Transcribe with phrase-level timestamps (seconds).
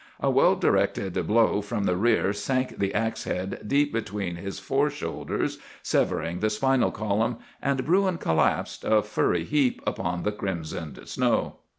[0.19, 4.89] A well directed blow from the rear sank the axe head deep between his fore
[4.89, 11.57] shoulders, severing the spinal column, and Bruin collapsed, a furry heap, upon the crimsoned snow.